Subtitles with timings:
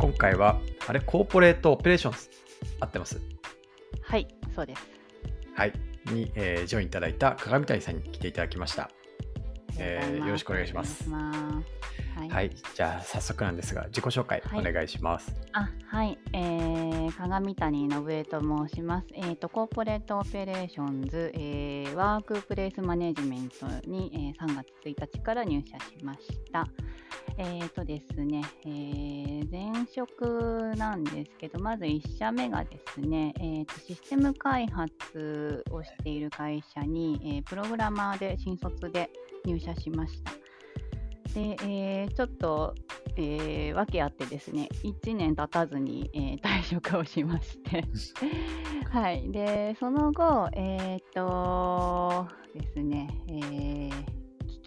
[0.00, 3.20] 今回は、あれ、 Corporate Operations 、合ってます？
[4.00, 4.82] はい、そうです。
[5.54, 5.72] はい。
[6.06, 8.84] に、えージョインいただいた鏡谷さんに来ていただきました。
[8.84, 8.90] あ
[9.78, 11.62] りがとうございますよろしくお願いしますは
[12.24, 12.28] い。
[12.28, 12.50] はい。
[12.74, 15.34] じゃあ、早速なんですが、自己紹介はいお願いします。
[15.52, 16.18] あ、はい。
[16.32, 19.06] えー、鏡谷信江と申します。
[19.14, 26.20] えっ、と、 Corporate Operations 、えー Workplace Management に、えー3月1日から入社しまし
[26.52, 26.66] た。
[27.42, 39.08] えっ、とですね、えー前職なんですけど、まず1社目がですね、えーとシステム開発をしている会社に、えープログラマーで新卒で
[39.46, 40.32] 入社しました。
[41.32, 42.74] で、えーちょっと、
[43.16, 47.84] えー、訳あってですね、1年経たずに、えー退職をしまして、
[48.92, 49.32] はい。
[49.32, 54.19] で、その後、えっ、とですね、えー貴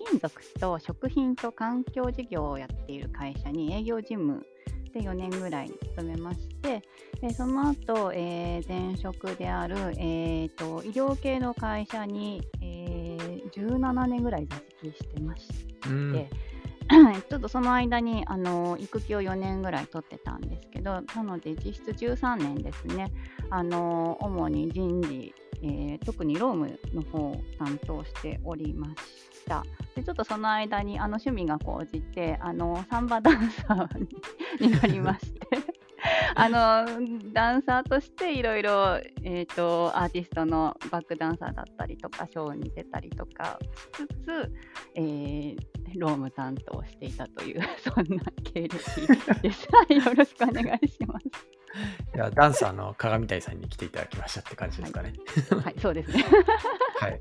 [0.10, 4.46] 金属と食品と環境事業をやっている会社に営業事務
[4.94, 6.84] で4年ぐらい勤めまして、
[7.20, 16.12] でその後、えー前職である、えーと医療系の会社に、えー17年ぐらい在籍してまして、うん。
[16.14, 16.30] で
[17.30, 23.12] ちょっとその間にあの育休を4年ぐらい取ってたんですけど、なので実質13年ですね、
[23.50, 29.64] あの主に人事、えー特に労務の方を担当しておりました。
[29.96, 35.40] でちょっとその間にあの趣味が高じてあのサンバダンサーにになりまして。
[36.36, 36.86] あの
[37.32, 43.58] ダンサーとしていろいろ、えー、とアーティストのバックダンサーだったりとかショーに出たりとか
[43.98, 44.54] しつつ、
[44.96, 45.58] えー
[46.00, 48.70] 労務担当していたという そんな経歴
[49.42, 49.68] です。
[49.72, 51.26] はいよろしくお願いします。
[52.16, 55.14] いやダンサーの鏡谷さんに来ていただきましたって感じですかね。
[55.64, 56.24] はい、そうですね。
[57.00, 57.20] はい。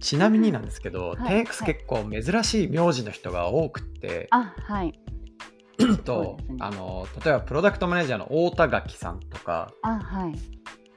[0.00, 4.98] ちなみになんですけど、はいテンクス結構珍しい名字の人が多くって、あ、はい。
[6.04, 10.34] とねあの例えばプロダクトマネージャーの太田垣さんとか、あ、はい。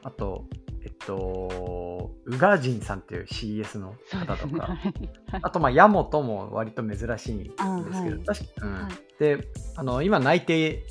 [0.04, 0.46] あと、
[0.84, 3.96] えっと、宇賀神さんっていう CS の。
[4.12, 4.94] 方とか、はい
[5.42, 9.38] あと、まあ、ヤモトも割と珍しいんですけど、あはい確か、うんはいで
[9.76, 10.82] あの今内定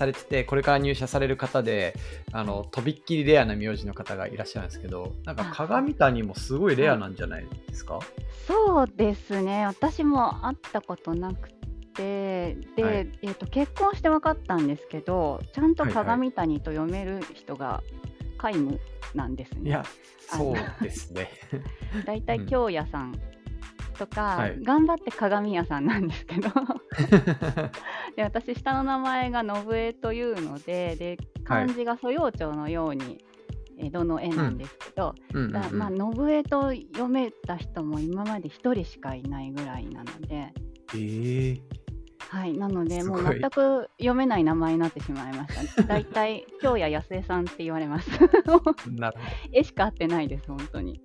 [0.00, 1.94] されててこれから入社される方で
[2.32, 5.52] あのとびっきりレアな名字の方がいらっしゃるんですけどなんかあ。
[5.54, 7.98] 鏡谷もすごいレアなんじゃないですか、
[8.46, 9.66] そうですね。
[9.66, 11.50] 私も会ったことなく
[11.94, 13.18] て、で、はい。
[13.22, 16.04] えっ、と結婚して分かったんですけど、ちゃんとはいはい。
[16.04, 17.82] 鏡谷と読める人が
[18.38, 18.80] 皆無
[19.14, 19.68] なんですね。
[19.68, 19.84] いや
[20.32, 21.28] あそうですね。
[22.06, 22.46] だいたいうん。
[22.46, 23.14] 京屋さん
[23.98, 24.58] とか、はい。
[24.62, 26.48] 頑張って鏡屋さんなんですけど
[28.20, 33.24] で私下の名前が信江というのでで漢字が蘇葉町のように
[33.78, 35.38] 江戸の絵なんですけど、うん。
[35.38, 40.52] うんうんだまあ、信江と読めた人も今まで1人しかいないぐらいなので、
[40.92, 41.60] えー。
[42.28, 45.82] はい、なのですもう全く読めない名前になってしまいました。
[45.84, 48.10] だいたい京谷安江さんって言われます。
[49.50, 51.00] 絵しか合ってないです、本当に。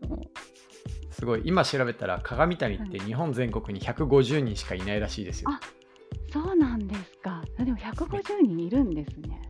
[1.11, 1.43] すごい。
[1.45, 5.61] 今調べたら鏡谷って日本全国に150人しかいないらしいですよ、あ
[6.35, 7.41] そうなんですか。
[7.57, 9.41] でも150人いるんですね。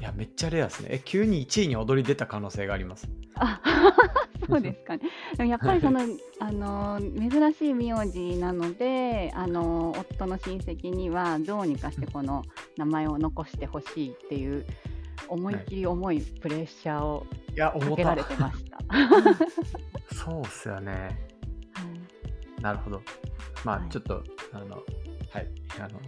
[0.00, 3.60] いやめっちゃレアですねえ急に1位に躍り出た可能性がありますあ
[4.48, 5.02] そうですかね。
[5.36, 6.00] でもやっぱりその、
[6.40, 12.42] あの珍しい名字なので、あの夫の親戚にはどうにかしてこの
[12.76, 14.66] 名前を残してほしいっていう
[15.28, 17.26] 思いっきり重いプレッシャーを
[17.56, 18.78] かけられてました。
[18.88, 19.30] は
[20.10, 21.30] いそうっすよね
[22.60, 23.02] なるほど。
[23.64, 24.82] まあ、はいちょっと、あの、
[25.32, 25.48] はい、
[25.78, 26.00] あの、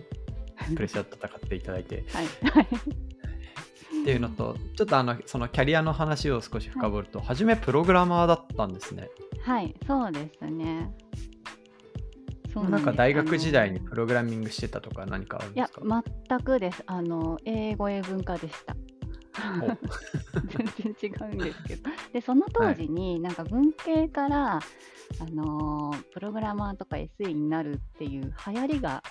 [0.74, 2.66] プレッシャーと戦っていただいてはいはい
[4.02, 9.08] っていうのと、ちょっとあの、そのキャリアの話を少し深掘ると、初めプログラマーだったんですね。
[9.44, 10.92] はい、そうですね。
[12.52, 16.82] そうなんか大学時代にプログラミングしてたとか何かあるんいやですか、全くです。
[16.86, 18.74] あの、英語英文化でした。
[20.78, 21.90] 全然違うんですけど。
[22.12, 24.60] で、その当時に、なんか文系から、あ
[25.30, 29.02] のープログラマーとか SE になるっていう流行りが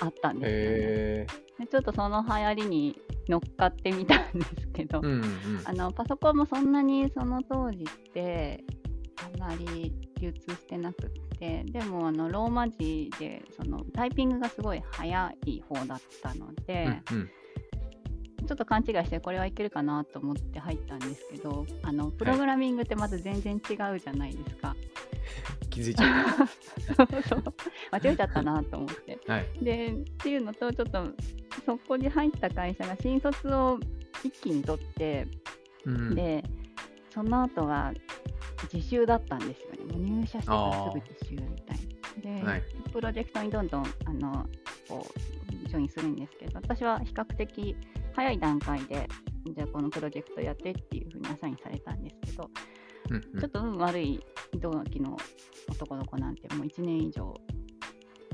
[0.00, 1.66] あったんですよね。
[1.70, 2.98] ちょっとその流行りに
[3.28, 5.62] 乗っかってみたんですけど、ー、うんうん。
[5.64, 8.64] あのパソコンもそんなにその当時って
[9.16, 17.30] あまり流通してなくってでもあのローマ字でそのタイピングがすごい早い方だったので、うんうん
[18.44, 24.76] ちょっと勘違いしてこれはいけるかなと思って入ったんですけどあのプログラミングってまず全然違うじゃないですか。
[25.70, 26.46] 気づいちゃっ
[27.08, 27.42] そうそう
[27.92, 29.18] 間違えちゃったなと思って。
[29.26, 29.32] た。
[29.34, 29.46] はい。
[29.62, 31.06] でっていうのとちょっと
[31.64, 33.78] そこに入った会社が新卒を
[34.22, 35.26] 一気に取って
[35.84, 36.44] うん、で、
[37.10, 37.92] その後が
[38.72, 39.92] 自習だったんですよね。
[39.92, 41.78] もう入社してからすぐ自習みたい
[42.34, 42.40] な。
[42.40, 42.62] で、はい
[42.92, 44.46] プロジェクトにどんどんあの
[44.86, 45.06] こ
[45.48, 47.76] うようにするんですけど、私は比較的
[48.14, 49.08] 早い段階で、
[49.54, 52.44] じゃあこのプロジェクトやってっていうふうにアサインされたんですけど、
[53.10, 54.24] うんうんちょっと運悪い
[54.54, 55.16] 同期の
[55.68, 57.34] 男の子なんてもう1年以上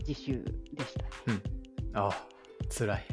[0.07, 1.41] 自習でしたね。
[1.95, 2.13] ああ、
[2.71, 3.05] 辛い。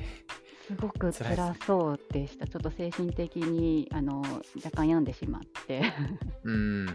[0.68, 2.48] すごく辛そうでした。
[2.48, 4.22] ちょっと精神的にあの
[4.64, 5.82] 若干病んでしまって。
[6.44, 6.88] うん。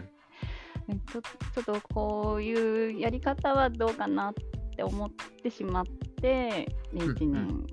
[1.11, 4.33] ちょちょっとこういうやり方はどうかなっ
[4.75, 5.09] て思っ
[5.41, 7.67] てしまって、でうんうん1年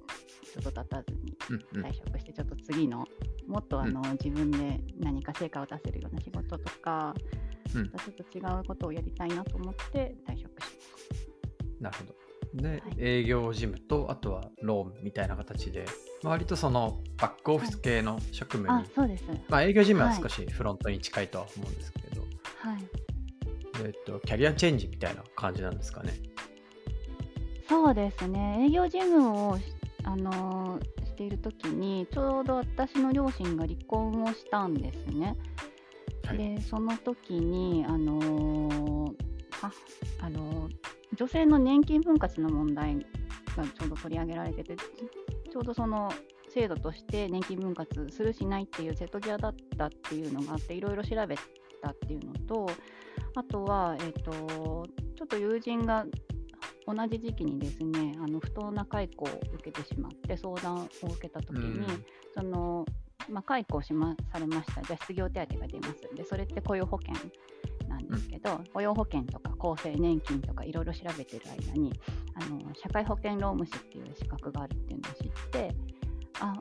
[0.60, 1.36] ちょっと経たずに
[1.82, 3.06] 退職して、ちょっと次の
[3.46, 7.14] もっとあの、自分で何か成果を出せるような仕事とか、
[7.74, 10.66] うんまたちょっと違うことをやりたいなと思って退職し
[11.80, 12.14] なるほど。
[12.54, 15.84] で、はい営業事務と、あとはロームみたいな形で、
[16.24, 19.02] 割とそのバックオフィス系の職務まに、した。
[19.02, 19.24] あそうです。
[19.48, 22.28] まあ営業事務ははい少しフロントに近いとは思うんですけれど、はい。
[23.84, 26.14] えっと、キャリアチェンジみたいな感じなんですかね。
[27.68, 29.64] そうですね、営業事務をし、
[30.04, 35.36] あのーしているときに、ちょうど私の両親が離婚をしたんですね。
[36.24, 36.38] はい。
[36.38, 39.12] で、その時に、あのー
[39.60, 39.72] は
[40.20, 40.72] あのー
[41.16, 42.94] 女性の年金分割の問題
[43.56, 46.12] がちょうど取り上げられてて、ちょうどその
[46.48, 51.36] 制度として年金分割するしないっていう瀬戸際だったっていうのがあって、いろいろ調べ
[51.82, 52.70] たっていうのと、
[53.34, 54.30] あとは、えっ、と、
[55.16, 56.06] ちょっと友人が
[56.88, 61.86] 同じ時期にですね、あの不当な解雇を受けてしまって相談を受けた時に、
[62.34, 62.86] その
[63.28, 66.14] まあ、解雇しまされました、じゃあ失業手当が出ます。
[66.14, 67.14] で、それって雇用保険
[67.88, 71.92] なんですけど、雇用保険とか厚生年金とかいろいろ調べてる間に
[72.34, 75.74] あの、社会保険労務士っていう資格があるっていうのを知って、
[76.40, 76.54] あ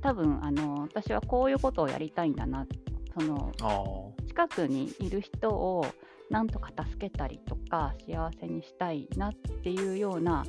[0.00, 2.66] 多分あの私はこういうことをやりたいんだな、
[3.16, 3.52] その。
[4.38, 5.84] 近くにいる人を
[6.30, 10.44] なんとか助けたりとか幸せにしたいなっていうような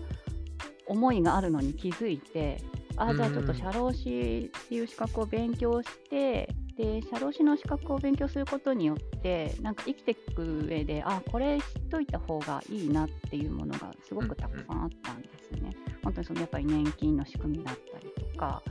[0.88, 2.62] 思いがあるのに気づいて
[2.98, 15.72] あじゃあちょっとうん社労士っていう資格を勉強してで社労士の資格を勉強することによってなんか生きていく上であこれ知っといた方がいいなっていうものがすごくたくさんあったんですね。
[16.04, 18.64] 本当にそのやっぱり年金の仕組みだったりとか、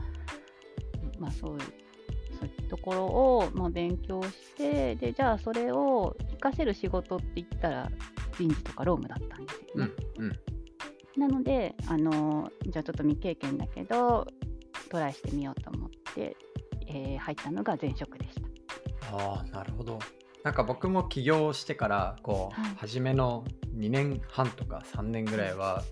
[1.18, 1.58] まあ、そう
[2.68, 7.90] ところを、まあ、勉強してでじゃあそれを活かせる仕事って言ったら
[8.38, 9.92] 人事とか労務だったんですよね。
[10.16, 10.24] うん。
[10.24, 10.32] うん。
[11.20, 14.26] なのであのじゃあちょっと未経験だけど
[14.88, 16.36] トライしてみようと思って、
[16.86, 18.40] えー入ったのが前職でし
[19.10, 19.16] た。
[19.16, 19.98] ああ、なるほど。
[20.44, 23.44] なんか僕も起業してから、こう、はい初めの
[23.76, 25.84] 2年半とか3年ぐらいは、はい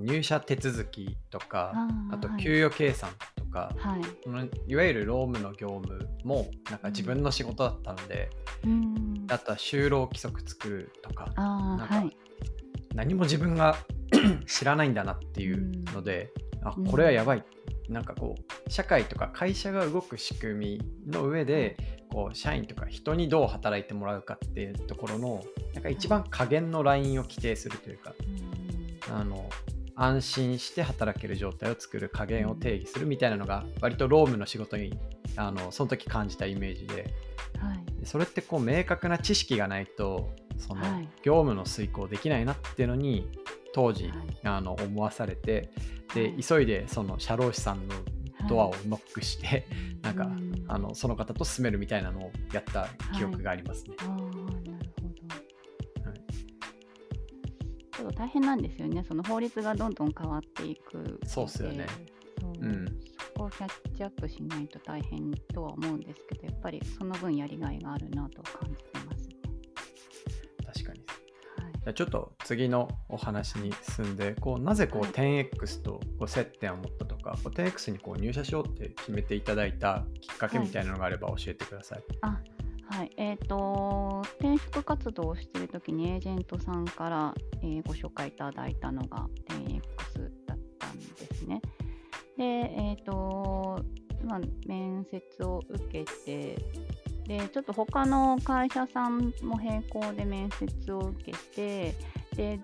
[0.00, 1.72] 入社手続きとか、
[2.12, 8.30] あとはい給与計算とか、はい、そのいわゆる労務の業務もなんか自分の仕事だったので、
[8.64, 12.16] うんあとは就労規則作るとかあなんかーはい。
[12.94, 13.76] 何も自分が
[14.46, 16.86] 知らないんだなっていうので、あうん。
[16.86, 17.44] これはやばい、
[17.88, 21.76] なんかこう社会とか会社が動く仕組みの上で
[22.10, 25.44] こう社員とか人にどう働いてもらうかっていうところの
[25.74, 28.14] なんか一番加減のラインを規定するというか、
[29.08, 29.14] うん。
[29.14, 29.48] あの
[30.00, 34.96] 安心して働ける状態を作る加減を定義するみたいなのが割と労務の仕事に
[35.36, 37.12] あのその時感じたイメージで。
[37.58, 38.00] はい。
[38.00, 41.08] でそれってこう明確な知識がないとそのはい。
[41.22, 43.28] 業務の遂行できないなっていうのに
[43.74, 44.12] 当時、はい。
[44.44, 45.70] あの思わされて
[46.14, 46.36] で、はい。
[46.42, 47.94] 急いでその社労士さんの
[48.48, 49.66] ドアをノックして、
[50.02, 53.96] なんかうんあのその方と進めるみたいなのをやった記憶がありますね。
[57.98, 59.02] ちょっと大変なんですよね。
[59.02, 61.18] その法律がどんどん変わっていく。
[61.26, 61.84] そうっすよね
[62.40, 62.92] そううんそ
[63.34, 69.34] こをキャッチアップしないと大変とは思うんですけど、やっぱりその分やりがいがあるなと感じてますね。
[70.64, 71.00] 確かに
[71.64, 71.72] はい。
[71.72, 82.02] じゃあちょっと次のお話に進んでこうなぜこうはい 10X とこう接点を持ったとかこう 10X にこう入社しようって決めていただいたきっかけみたいなのがあれば教えてください。
[82.20, 82.38] あ
[82.90, 91.60] はい、えっ、と、転職活動をしているときにエージェントさんから、えーご紹介いただいたのが 10X だったんですね。
[92.36, 93.84] で、えっ、と、
[94.24, 96.56] まあ、面接を受けて、
[97.26, 101.94] で、ちょっと他の会社さんも並行で面接を受けて、
[102.34, 102.58] で、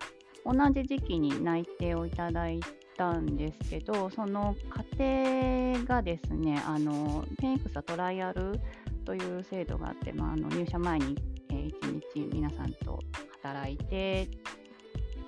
[0.44, 2.60] 同じ時期に内定をいただい
[2.96, 8.58] たんですけど、その過程がですね、あの、10X はトライアル
[9.04, 11.16] という制度があって、まあ、あの入社前に、
[11.50, 13.00] えー、1日皆さんと
[13.42, 14.28] 働いて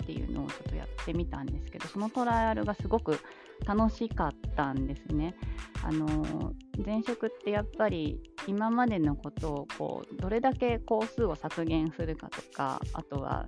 [0.03, 3.19] っていうのをちょっとやってみたんですけどそのトライアルがすごく
[3.67, 5.35] 楽しかったんですね。
[5.83, 6.53] あの
[6.85, 13.47] 前職ってやっぱり今までのことをこうどれだけ工数を削減するかとかあとは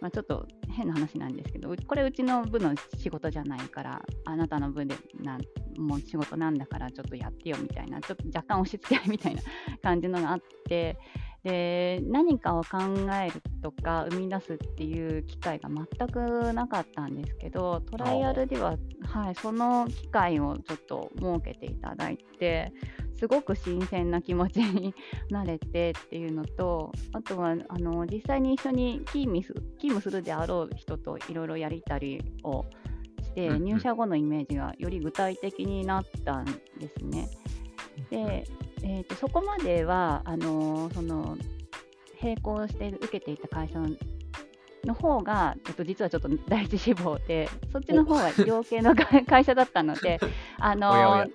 [0.00, 5.40] まあ、ちょっと変な話なんですけどこれうちの部の仕事じゃないからあなたの部でなん
[5.78, 9.42] もう仕事なんだからちょっとやってよみたいなちょっと若干押し付け合いみたいな
[9.82, 10.98] 感じのがあって
[11.46, 12.78] で何かを考
[13.22, 22.72] えるとか生み出すっていう機会が全くなかったんですけどトライアルでは、はい、その機会をちょっと設けていただいて
[23.18, 24.94] すごく新鮮な気持ちに
[25.30, 32.64] なれてっていうのとあとはあの実際に一緒に勤務す勤務するであろう人といろいろやりたりを
[33.22, 36.52] して入社後のイメージがより具体的になったんで
[36.96, 37.28] すね。
[38.10, 38.44] で
[38.82, 41.36] えーと、そこまではあのその
[42.22, 43.80] 並行して受けていた会社
[44.84, 48.94] の方が、えっと、実はちょっと第一志望でそっちの方は医療系の
[49.26, 50.20] 会社だったので
[50.58, 51.26] あの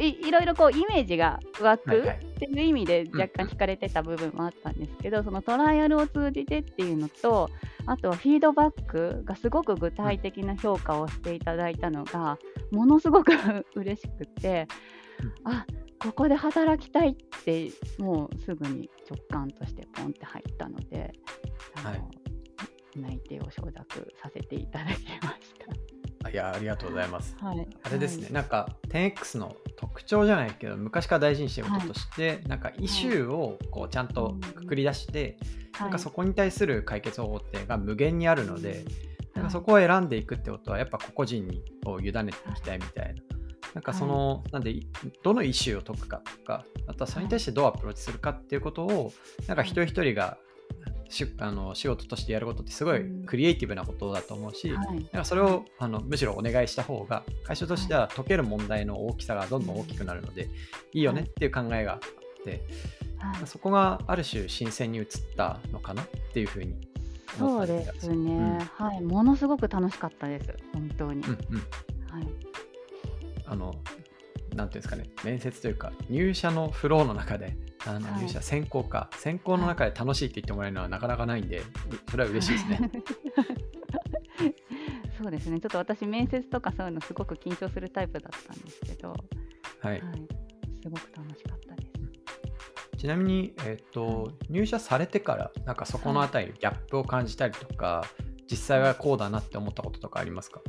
[0.00, 7.50] いいろいろこうイメージが湧くっていう意味で若干惹かれてた部分もあったんですけど、そのトライアルを通じてっていうのと
[7.86, 12.38] あとはフィードバックがすごく具体的な評価をしていただいたのが
[12.72, 13.32] ものすごく
[13.74, 14.66] 嬉しくて、
[15.44, 15.64] あ
[15.98, 21.12] ここで働きたいってもうすぐに直感としてポンって入ったので、
[21.74, 25.54] はい、内定を承諾させていただきまし
[26.22, 26.30] た。
[26.30, 27.36] いやありがとうございます。
[27.40, 35.36] はい、あれですね、はい、なんか 10X の特徴じゃないけど昔から大事にしてることとして、はい、なんかイシューをこうちゃんとくくり出して、
[35.72, 38.84] はい、なんかそこに対する解決方法ってが無限にあるので、
[39.34, 43.22] なんかそこを選んでいくってことはやっぱ個々人にこう委ねていきたいみたいな。
[43.74, 44.74] なんかその、はい、なんで
[45.22, 49.12] どのイシューを解くかとかあとはそれに対してどうアプローチするかっていうことを
[49.48, 50.38] なんか一人一人が
[51.08, 60.48] しあの仕事としてやることってすごいクリエイティブなことだと思うし、はい、だからそれをあのむしろお願いした方が会社としては解ける問題の大きさがどんどん大きくなるので、
[60.92, 62.62] いいよねっていう考えがあって、
[63.18, 66.74] はい、そこがある種新鮮に移ったのかなっていうふうに
[67.38, 69.00] そうですね、うん、はい。
[69.02, 70.54] ものすごく楽しかったです。
[70.72, 71.38] 本当に、うんうん、
[72.10, 72.28] はい。
[73.46, 73.74] あの、
[74.54, 81.62] なんていうんですかね、面接というか、入社のフローの中で、あの入社選考か、選考の中で楽しいって言ってもらえるのはなかなかないんで、
[82.10, 82.90] それは嬉しいですね。
[85.16, 90.02] そうですね、ちょっと私、面接とかそういうのすごく緊張するタイプだったんですけど、はい、はい、
[90.82, 91.92] すごく楽しかったです。
[92.98, 98.04] ちなみに、えーと、入社されてから、なんかそこのあたり、ギャップを感じたりとか、
[98.50, 100.60] 実際はこうだなって思ったこととかありますか？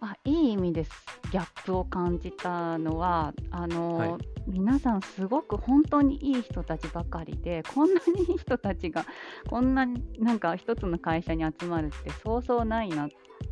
[0.00, 0.90] あいい意味です。
[1.30, 4.10] ギャップを感じたのはあの、はい、
[4.46, 9.06] 皆さんすごく本当にいい人たちばかりでこんなにいい人たちが
[9.48, 9.86] こんな
[10.18, 13.08] なんか一つの会社に集まるってそうそうないなっ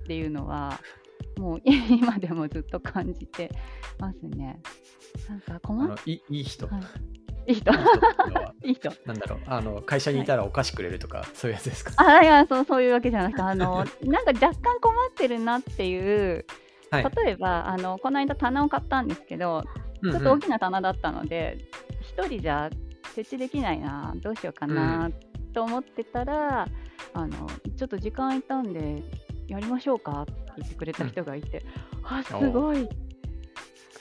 [0.07, 0.79] ていうのは
[1.39, 3.51] もう今でもずっと感じて
[3.99, 4.61] ますね。
[5.29, 6.83] なんか困っいい人、はい
[7.53, 7.73] いい人？
[8.63, 8.93] いい人？
[9.05, 11.93] なんだろう、あの会社にいたらお菓子くれるとか、はい、そういうやつですか？
[11.97, 16.47] あいやそう、そういうわけじゃなくて、あの なんか若干困ってるなっていう、
[16.91, 19.65] はい、例えばあの、この間棚を買ったんですけど、
[20.03, 21.59] ちょっと大きな棚だったので、
[22.01, 22.71] 一、うんうん、人じゃ
[23.15, 25.11] 設置できないな、どうしようかな、
[25.53, 26.67] と思ってたら、
[27.15, 29.03] あのちょっと時間空いたんで、
[29.49, 31.65] やりましょうかって言ってくれた人がいて、
[31.99, 32.89] うん、あすごい、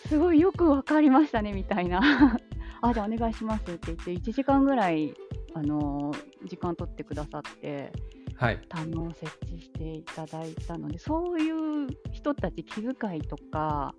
[0.07, 2.39] すごいよく分かりましたねみたいな。
[2.83, 5.13] あじゃあお願いしますって言って1時間ぐらい、
[5.53, 7.91] あのー、時間取ってくださって、
[8.35, 11.60] はい、棚を設置していただいたのでそういう
[12.11, 13.93] 人たち気遣いとか、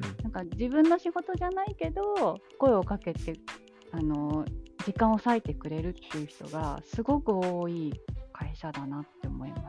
[0.00, 3.34] うん、なんか自分の仕事じゃないけど声をかけて、
[3.92, 7.92] あのー、時間を割いてくれるっていう人がすごく多い
[8.32, 9.62] 会社だなって思いまし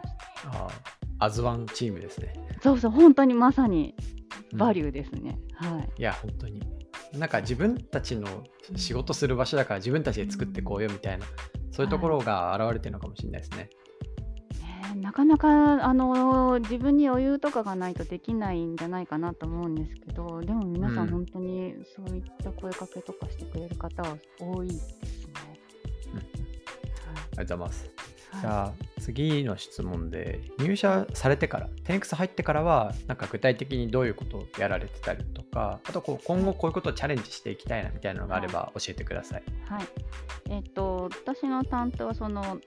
[0.44, 0.66] た。
[0.66, 0.68] あ
[1.20, 2.34] アズワンチームですね。
[2.62, 3.96] そうそう本当にまさに
[4.54, 5.40] バリューですね。
[5.62, 5.90] うん、はい。
[5.98, 6.62] いや本当に
[7.14, 8.28] なんか自分たちの
[8.76, 11.26] 仕事する場所だから自分たちで作ってこうよみたいな、
[11.72, 13.58] そういうところが現れてるのかもしれないですね。
[13.58, 13.70] はい、
[14.96, 25.34] なかなかあの自分に余裕とかがないとできないんじゃないかなと思うんですけどでも皆さん本当にそういった声かけとかしてくれる方は多いですね。
[26.14, 28.14] うん、ありがとうございます。
[28.42, 39.44] じゃあ次の質問で入社されてから 10X 入ってからはなんか具体的にどういうことをやられてたりとかあとこう今後こういうことをチャレンジしていきたいなみたいなのがあれば教えてください。
[39.66, 39.88] はい、はい、
[40.50, 42.60] えっ、ー、と私の担当はその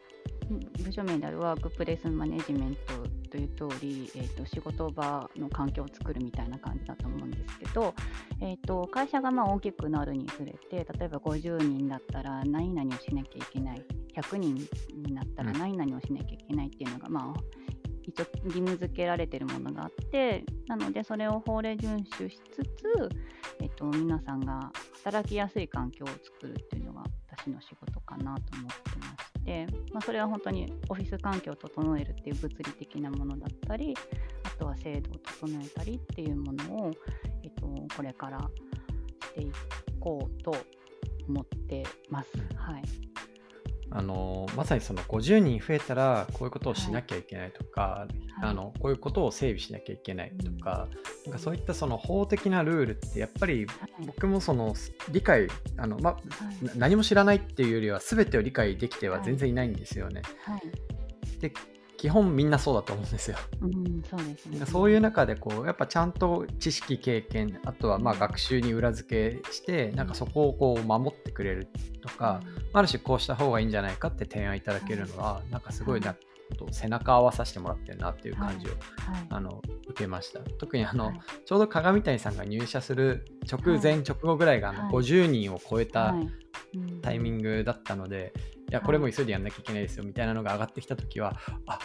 [0.48, 7.94] 部署名であるワークプレイスマネジメントという通り、えーと、仕事場の環境を作るみたいな感じだと思うんですけど、
[8.40, 13.82] えーと、会社がまあ大きくなるにつれて例えば50人だったら何々をしなきゃいけない
[14.14, 14.54] 100人
[14.94, 17.40] になったら何々をしなきゃいけないっていうのが、まあ、
[18.04, 23.08] 一応義務付けられてるものがあってなのでそれを法令遵守しつつ、
[23.60, 24.70] えっと、皆さんが
[25.04, 29.25] 働きやすい環境を作るっていうのが私の仕事かなと思ってます。
[29.46, 33.94] て、まあ、それは本当にオフィス環境を整えるっていう物理的なものだったり
[34.42, 36.90] あとは制度を整えたりっていうものを、
[37.42, 39.52] えっと、これからしてい
[40.00, 40.54] こうと
[41.28, 42.30] 思ってます。
[42.56, 42.82] はい
[43.88, 50.88] あのまさにその50人増えたらこういうことをしなきゃいけないとか、はい、あのこういうことを整備しなきゃいけないとか,、
[51.24, 53.66] なんかそういったその法的なルールってやっぱり
[54.06, 54.74] 僕もその
[55.10, 60.22] 理解あの、ま、はい、何も知らないっていうよりは全てを理解できては全然いないんですよね。
[60.44, 61.52] はい、で
[61.96, 63.38] 基本みんなそうだと思うんですよ。
[63.62, 64.66] うん、そうですね。
[64.66, 71.68] そういう中でこうやっぱちゃんと知識経験あとはまあ学習に裏付けしてなんかそこをこう守ってくれる
[72.02, 76.14] とか、ある種こうした方がいいんじゃないかって提案いただけるのは、なんかすごいな、
[76.58, 78.70] と背中合わさせてもらってるなっていう感じを、
[79.30, 80.40] あの受けました。
[80.58, 81.12] 特にあの、
[81.44, 86.14] ちょうど鏡谷さんが入社する直前、直後ぐらいがあの50人を超えた
[87.02, 88.32] タイミングだったので、
[88.70, 91.36] いやこれも急いでやんなきゃいけないですよみたいなのが上がってきた時は
[91.66, 91.78] あ、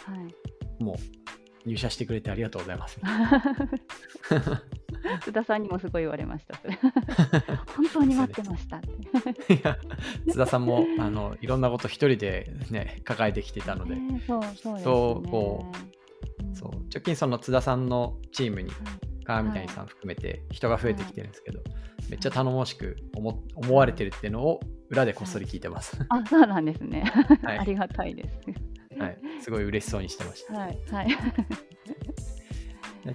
[0.79, 2.99] もう入社してくれてありがとうございます。
[5.23, 6.59] 津田さんにもすごい言われました。
[7.75, 8.77] 本当に待ってました。
[8.77, 8.81] い
[9.63, 9.77] や
[10.29, 14.83] 津田さんもあのいろんなこと一人でね抱えてきてたので、そうそうですね。
[14.83, 18.71] こうそう直近その津田さんのチームに
[19.23, 25.97] 川上谷さん含めて人が増えてきてるんですけど、はい、めっちゃ頼もしく思思われてるっていうのを裏でこっそり聞いてます。
[26.09, 27.03] あ、そうなんですね。
[27.43, 28.99] はい、ありがたいです。
[28.99, 30.53] はい、すごい嬉しそうにしてました。
[30.53, 31.07] はい、はい。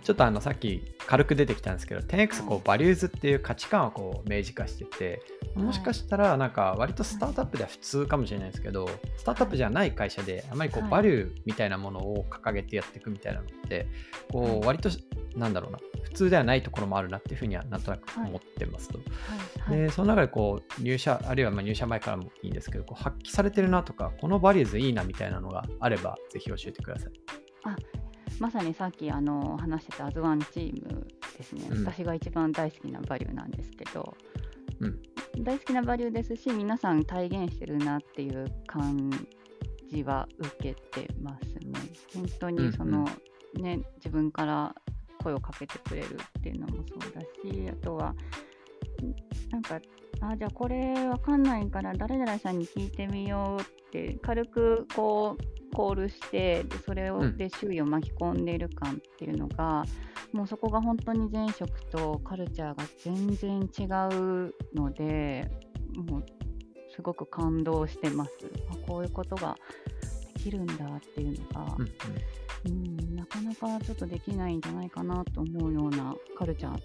[0.02, 5.22] ちょっとあのさっき軽く出てきたんですけど 10X こうバリューズっていう価値観をこう明示化してて
[5.54, 13.86] もしかしたらなんか割とスタートアップでは普通かもしれないですけどスタートアップじゃない会社であまりこうバリューみたいなものを掲げてやっていくみたいなのって
[14.30, 14.90] こう割と
[15.36, 18.98] なんだろうな普通ではないところもあるなっていうふうにはなんとなく思ってますと。
[19.70, 27.35] でその中でこう入社あるいはま入社前からもいいんですけどこう発揮されてるなとかこのバリューズいいなみたいなのがあればぜひ教えてください。
[28.38, 34.14] あまさにさっきあの話してたアズワンチームですね、うん、私が一番大好きなバリューなんですけど、
[34.80, 39.10] うん、大好きなバリューですし皆さん体現してるなっていう感
[39.90, 41.72] じは受けてますね。
[42.14, 43.06] 本当にその、うん。
[43.56, 44.74] うん、ね自分から
[45.22, 48.14] 声をかけてくれるっていうのもそうだしあとは
[49.50, 49.80] なんか
[50.20, 59.84] あじゃあこれわかんないから誰々さんに聞いてみようって軽くこうコールしてでそれをで周囲を巻き込んでいる感っていうのが、
[60.32, 63.84] うん、もうそこが本当に前職とカルチャーが全然違
[64.16, 65.50] うので
[65.94, 66.26] もう
[66.94, 68.32] すごく感動してます。
[68.70, 69.56] あこういうことが
[70.34, 71.76] できるんだっていうのが、
[72.64, 76.78] うん、うん、なかなかちょっとできないんじゃないかなと思うようなカルチャー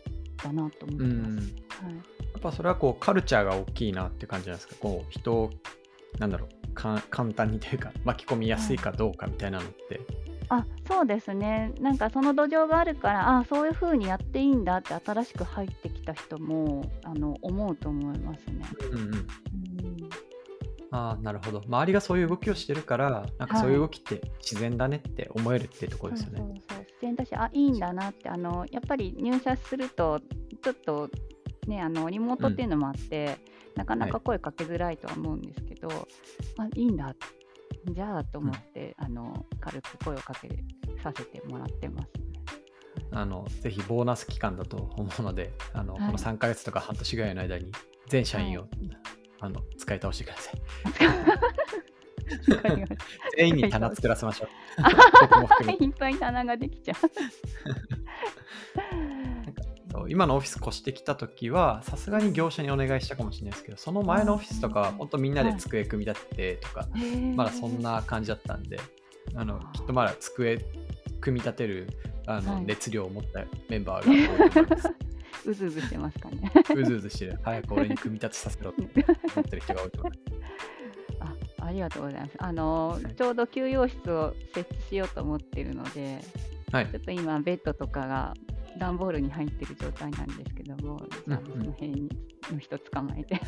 [0.43, 1.53] だなと思ってます。
[1.85, 2.01] はい、や
[2.41, 4.75] っぱそれはこうカルチャーが大きいなって感じなんですか？
[4.79, 5.51] こう人
[6.19, 6.99] なんだろう簡
[7.33, 10.01] 単にというか 巻き込みやすいかどうかみたいなのって。
[10.49, 18.65] あそうですねなんかその土壌があるからあそういうふうにやっていいんだって新しく入ってきた人もあの思うと思いますね。
[18.91, 19.29] うんうん、うん、
[20.91, 26.39] あなるほど周りがそういう動きをしてるからなんかそういう動きって自然だねって思えるっていうところですよね。
[26.39, 30.19] そうそうそう自然だしあいいんだなってあのやっぱり入社すると
[30.61, 31.09] ちょっと
[31.67, 33.37] ねあのリモートっていうのもあって、
[33.75, 35.97] うん、なかなか声かけづらいとは思うんですけど、はい、
[36.57, 37.15] あいいんだ。
[37.85, 40.49] じゃあと思って、うん、あの軽く声をかけ
[41.01, 42.09] させてもらってます、
[43.11, 47.71] あのぜひボーナス期間だと思うのであの、はい、この3か月とか半年ぐらいの間に
[48.07, 48.71] 全社員を、はい、
[49.39, 50.61] あの使い倒してください。
[53.37, 55.71] 全員に棚作らせましょう。
[55.83, 56.97] いっぱい棚ができちゃう。
[60.07, 68.79] 今のオフィス越してきた時はさすがに業者にお願いしたかもしれないですけどその前のオフィスとかは本当みんなで机組み立ててとか、はい、まだそんな感じだったんで
[69.35, 70.65] あのきっとまだ机
[71.19, 71.87] 組み立てる
[72.25, 74.89] あの、はい、熱量を持ったメンバーが多いと思います。
[75.43, 76.51] うずうずしてますかね。
[76.75, 77.39] うずうずしてる。
[77.41, 80.21] 早く俺に組み立てさせろって思ってる人が多いと思います。
[81.61, 82.33] あありがとうございます。
[82.37, 86.19] あの、はい、ちょうど休養室を設置しようと思ってるので、
[86.71, 88.33] はい、ちょっと今ベッドとかが
[88.81, 92.09] 段ボールに入ってる状態なんですけども、じゃあその辺に
[92.51, 93.39] の人捕まえて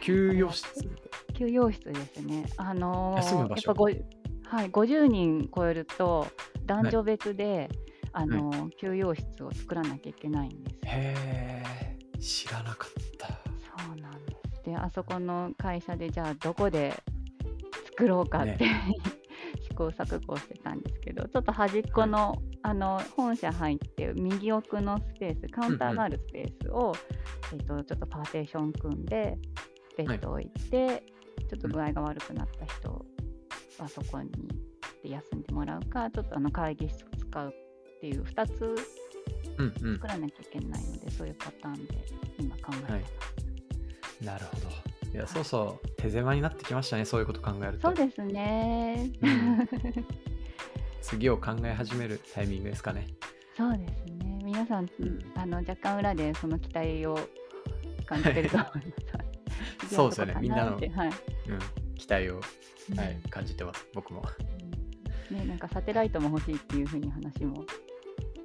[0.00, 0.88] 休養室？
[1.34, 2.46] 休養室ですね。
[2.56, 6.28] あのー、やっぱご、はい、50人超えると
[6.66, 7.68] 男女別で、
[8.12, 10.76] はい、あのーはい、休養室を作らなきゃいけないんです。
[10.84, 11.14] へ
[12.14, 13.26] え、知らなかった。
[13.26, 14.62] そうなんです。
[14.64, 16.94] で、あそこの会社でじゃあどこで
[17.86, 18.94] 作ろうかって、ね、
[19.62, 26.94] 試行錯誤してたんですけど、ちょっと端っこの、はい、あの本社入って右奥のスペース、カウンターがあるスペースを、
[27.52, 29.38] うんうん、えーと、ちょっとパーテーション組んで、
[29.96, 31.02] ベッド置いて、はい、
[31.48, 33.06] ちょっと具合が悪くなった人
[33.78, 38.74] はそこに行って休んでもらうか、ちょっとあの会議室を使うっていう2つ
[39.56, 40.08] うんうん作。
[40.08, 42.04] らなきゃいけないので、そういうパターンで
[42.38, 42.92] 今考えてます。
[42.92, 43.04] はい
[44.22, 44.68] なるほど。
[45.14, 47.86] いや、そうそう、手狭になってきましたね、そういうこと考えると。
[47.86, 49.10] そうですね。
[49.22, 49.68] うん
[51.08, 53.06] 次を考え始めるタイミングですかね。
[53.56, 54.38] そうですね。
[54.44, 54.88] 皆さん、ん
[55.34, 57.18] あの若干裏でその期待を
[58.04, 59.88] 感じてると思います。
[59.94, 61.08] そうですよね次はどこかってはい。
[61.08, 62.40] うん、期待を、は
[62.90, 64.22] うんい、感じてます、僕も。
[65.30, 67.64] ね、なんかサテライトも欲しいっていうふうに話も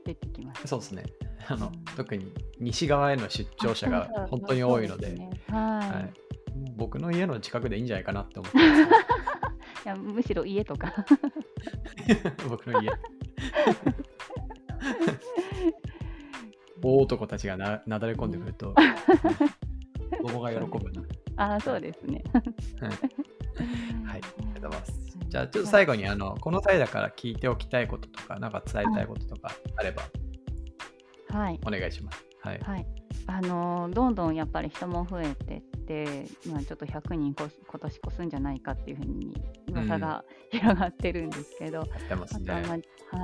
[0.05, 0.67] 出てきました。
[0.69, 1.03] そうですね。
[1.49, 5.15] あのうん特に西側への出張者が本当に多いので、
[6.77, 8.81] 僕の家の近くでいいんじゃないかなって思ってます、
[9.85, 11.05] いやむしろ家とか
[12.49, 12.89] 僕の家。
[16.81, 18.75] 大男たちがななだれ込んでくると、
[20.21, 21.01] 子供が喜ぶな。
[21.37, 22.43] ああそうですねはい
[24.05, 25.17] はい、ありがとうございます。
[25.29, 30.03] じゃあ、ちょっと最後に、あの、この際だから聞いておきたいこととか、なんか伝えたいこととかあれば、
[31.29, 32.25] はいお願いします。
[32.41, 32.59] はい。
[32.59, 32.85] はい
[33.25, 35.63] あのーどんどんやっぱり人も増えて、
[36.51, 39.33] まあ、ちょっと100人こす今年越すんじゃないかっていうふうに
[39.71, 42.57] 噂が 広がってるんですけど、やってますあとは、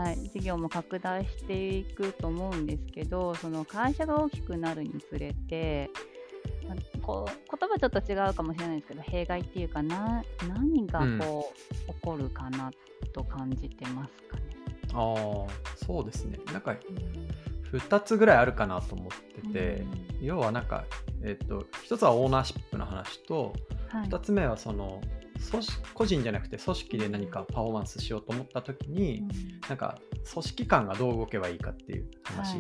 [0.04, 5.90] はい、事業も拡大していくと思うんですけどその会社が大きくなるにつれて、
[6.68, 11.54] まあこう言葉ちょっと違うかもしれないですけど弊害っていうかな何がこ
[11.88, 12.72] う、起こるかな
[13.14, 14.44] と感じてますかね。
[14.94, 15.16] ああ、
[15.76, 16.40] そうですね。
[16.52, 16.76] なんか、
[17.78, 19.86] 2つぐらいあるかなと思ってて、
[20.22, 20.86] 要はなんか、
[21.24, 23.54] えっと、1つはオーナーシップの話と、
[23.90, 24.08] はい。
[24.08, 25.02] 2つ目はその、
[25.52, 29.24] 組織個人じゃなくて組織で何かパフォーマンスしようと思った時に、
[29.70, 30.00] なんか
[30.32, 32.58] 組織間がどう動けばいいかっていう話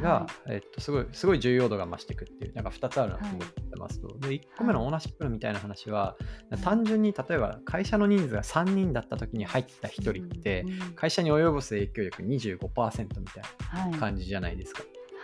[0.00, 6.16] が、えっと、すごいすごい重要度が増していくっていうなんか2つあるなと思ってますと、で1個目のオーナーシップみたいな話は、
[6.62, 10.64] 単純に例えば会社の人数が3人だった時に入った1人って、
[10.96, 14.82] 会社に及ぼす影響力25%みたいな感じじゃないですか。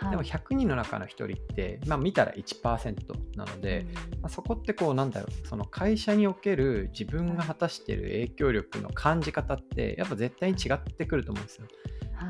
[0.09, 2.95] でも100人の中の1人って、まあ、見たら1%
[3.35, 3.87] なので、
[4.21, 11.67] まあ、そこってこうなんだろうその会社における自分が果たしている影響力の感じ方ってやっぱ絶対に違ってくると思うんですよ。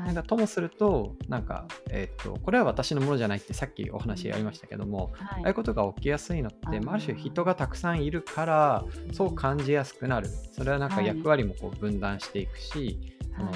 [0.04, 10.28] なんかともするとなんか、えっとこれは私のものじゃないってさっきお話ありましたけども、ああいうことが起きやすいのって、ある種人がたくさんいるからそう感じやすくなる。
[10.52, 11.06] それはなんかはい。
[11.06, 12.98] 役割もこう分断していくし、
[13.32, 13.54] はい。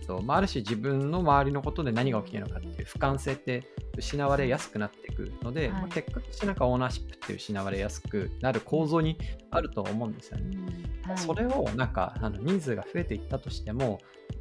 [0.00, 3.64] えっとまあ、ある種自分の周りのことで何が起きているのかっていう俯瞰性って
[3.96, 5.82] 失われやすくなっていくので、はい。
[5.82, 9.16] まあ、結果としてなんかオーナーシップって失われやすくなる構造に
[9.50, 10.58] あると思うんですよね。
[11.16, 14.00] それをなんかあの人数が増えていったとしても、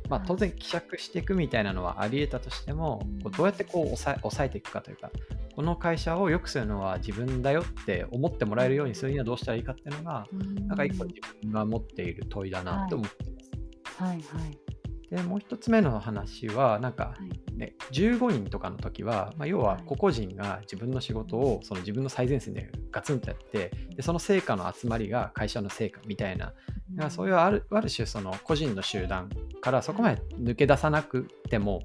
[0.09, 5.11] まあ、はい当然希釈していくみたいなのはあり得たとしても、こうどうやってこう抑え抑えていくかというか
[5.55, 10.27] この会社を良くするのは自分だよって思ってもらえるようにするにはどうしたらいいかっていうのが、
[10.67, 14.03] なんか一個自分が持っている問いだなと思ってます。
[14.03, 14.68] はいはい
[15.09, 17.57] でもう一つ目の話はなんか、はい。
[17.57, 19.83] ね、15人とかの時は、まあ、要ははい。
[19.85, 26.45] 個々人が自分の仕事をその自分の最前線でガツンとやってでその成果の集まりが会社の成果みたいな。
[26.45, 26.51] だ
[26.97, 29.29] からそういうあるある種その個人の集団
[29.61, 31.83] からそこまで抜け出さなくても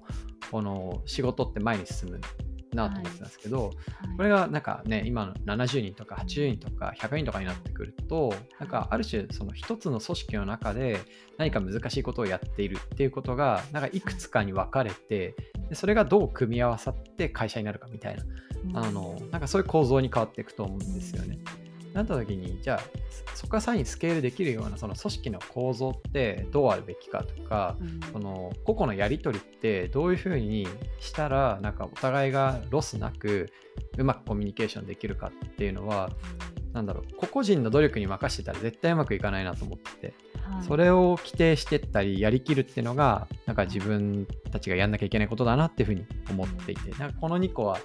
[0.50, 2.20] この仕事って前に進む
[2.74, 3.72] なと思ってたんですけど、
[4.16, 11.00] これがなんかね今の70人とか80人とか100人とかになってくるとなんかある種その一つの組織の中で
[11.38, 15.34] 何か難しいことをやっているっていうことがなんかいくつかに分かれて
[15.68, 21.38] でそれがどう組み合わさって会社になるかみたいなあのなんかそういう構造に変わっていくと思うんですよね。
[21.94, 22.80] なった時にじゃあ
[23.34, 27.76] そこからさらにスケールできるようなその組織の構造ってどうあるべきかとか
[28.12, 30.66] その個々のやり取りってどういうふうに
[30.98, 33.48] したらなんかお互いがロスなく
[33.96, 36.10] うまくコミュニケーションできるかっていうのは
[36.72, 40.14] なんだろう個々人の努力に任せてたら絶対うまくいかないなと思ってて
[40.66, 47.78] それを規定してったりやりきるっていうのがなんか自分たちがやんなきゃいけないことだなっていうふうに思っていてなんかこの2個は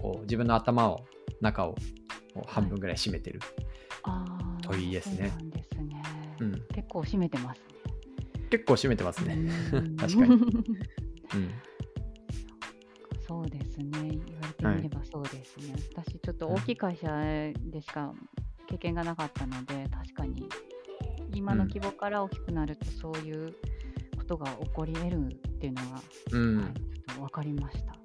[0.00, 1.04] こう自分の頭を
[1.40, 1.74] 中を
[2.36, 3.40] こう半分ぐらい占めてる、
[4.60, 5.32] といいですね。
[5.38, 6.02] そうですね。
[6.40, 7.60] うん、結構占めてます
[8.50, 9.38] 結構占めてますね。
[9.98, 10.34] 確かに。
[10.36, 11.50] うん。
[13.26, 13.88] そうですね。
[14.02, 17.08] 言われてみればそうですね、私ちょっと大きい会社
[17.70, 18.12] でしか
[18.68, 20.46] 経験がなかったので確かに
[21.34, 23.54] 今の規模から大きくなるとそういう
[24.16, 26.56] ことが起こり得るっていうのが、うん。
[26.58, 27.95] はい、ちょっと分かりました。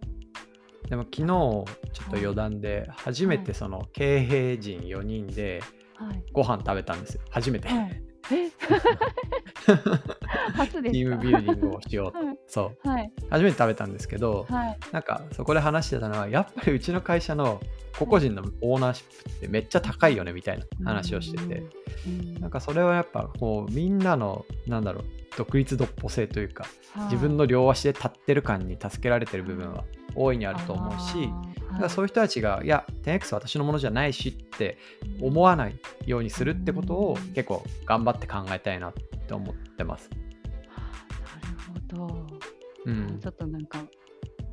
[0.91, 5.63] でも昨日ちょっと余談で初めてその経営陣4人で
[5.95, 6.23] はい。
[6.34, 7.21] ご飯食べたんですよ。
[7.30, 8.01] 初めて、はい、
[8.32, 8.49] え？
[10.58, 12.17] 初でチームビルディングをしようと。
[12.17, 12.89] はいそう。
[12.89, 13.12] はい。
[13.30, 14.77] 初めて食べたんですけど、はい。
[14.91, 17.62] なんかそこで話してたのは、やっぱりうちの会社の
[17.97, 21.63] 個々人のオーナーシップってめっちゃ高いよねみたいな話をしてて、
[22.08, 25.06] うん、なんかそれはやっぱこうみんなの、なんだろう、
[25.38, 27.06] 独立独歩性というか、はい。
[27.06, 29.84] 自分の両足で立ってる感に助けられてる部分は
[30.15, 31.30] 大いにあると思うし、
[31.71, 34.78] だからそういう人たちが、いや、10X は私のものじゃないしって
[35.21, 40.10] 思わないようにするってことをうん結構頑張って考えたいなって思ってます。
[40.10, 42.28] なるほど。
[42.86, 43.80] うんちょっとなんか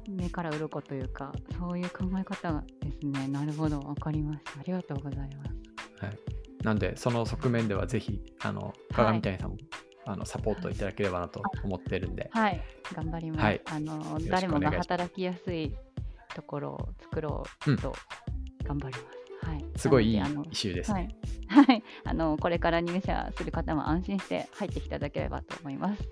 [0.08, 3.28] 目から鱗というかそういう考え方ですね。
[3.28, 4.60] なるほど、わかりました。
[4.60, 6.04] ありがとうございます。
[6.04, 6.18] はい、
[6.62, 9.56] なんで、その側面ではぜひ、あの、鏡谷さんも、
[10.08, 12.62] あのサポートいただければなと思ってるんで、はい、
[12.94, 13.44] 頑張ります。
[13.44, 15.74] はいあの誰もが働きやすい
[16.34, 17.94] ところを作ろうと
[18.64, 19.46] 頑張ります。
[19.46, 19.64] はい。
[19.76, 21.08] すごいいいイシューですはね。
[21.22, 26.02] い、 はい、あのこれから入社する方も安心して入っていただければと思います。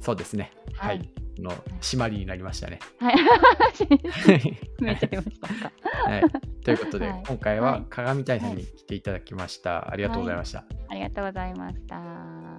[0.00, 0.50] そうですね。
[0.74, 0.88] は。
[0.88, 2.78] はいいの締まりになりましたね。
[2.98, 5.72] はい、はい決めちゃいましたか。
[6.04, 6.24] はい
[6.64, 9.90] ということで、はい今回ははい鏡谷さんに来ていただきました。
[9.90, 10.64] ありがとうございました。
[10.88, 12.53] ありがとうございました。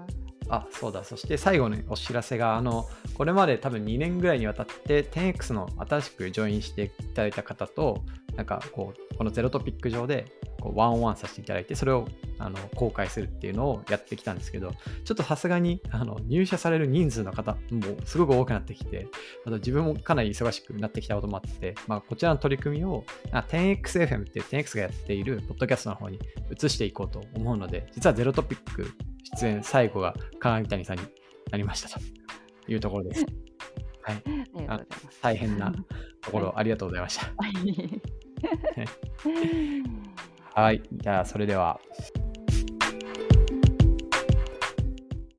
[0.49, 1.03] あ、そうだ。
[1.03, 8.03] そして最後のお知らせが、あの、これまで多分2年ぐらいにわたって 10X の新しくジョインしていただいた方と、
[8.35, 10.25] なんかこう、このゼロトピック上で、
[10.65, 12.07] こうワンオンワンさせていただいて、それを
[12.39, 14.71] あの公開するっていうのをやってきたんですけど、
[15.03, 19.07] ちょっとさすがにあの入社される人数の方もすごく多くなってきて、
[19.45, 26.19] あと自分もかなり忙しくなってきたこともあって、まあ、こちらの取り組みをあ 10XFM っていう 10X がやっているポッドキャストの方に
[26.51, 28.91] 移していこうと思うので、実はゼロトピック
[29.35, 31.03] 出演最後が鏡谷さんに
[31.51, 31.99] なりましたと
[32.67, 33.25] いうところです。
[34.01, 34.23] はい、
[34.67, 34.81] あ。
[35.21, 35.71] 大変な
[36.21, 37.25] ところありがとうございました。
[37.37, 37.53] はい。
[40.55, 41.81] はい、じゃあそれでは。